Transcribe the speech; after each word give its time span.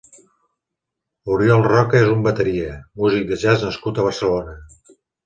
Oriol 1.35 1.61
Roca 1.67 1.99
és 2.05 2.09
un 2.13 2.23
bateria, 2.29 2.71
músic 3.03 3.29
de 3.33 3.39
jazz 3.45 3.67
nascut 3.67 4.01
a 4.01 4.07
Barcelona. 4.09 4.57